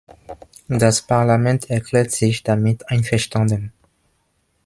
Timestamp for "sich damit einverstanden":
2.09-3.71